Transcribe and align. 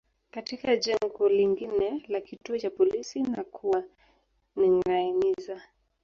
katika 0.31 0.75
jengo 0.77 1.29
lingine 1.29 2.05
la 2.07 2.21
kituo 2.21 2.57
cha 2.57 2.69
polisi 2.69 3.21
na 3.21 3.43
kuwaningâiniza 3.43 5.61